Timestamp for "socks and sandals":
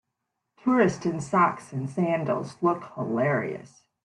1.21-2.57